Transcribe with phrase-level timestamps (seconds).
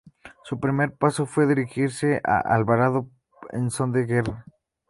[0.41, 3.07] Su primer paso fue dirigirse a Alvarado
[3.51, 4.43] en son de guerra.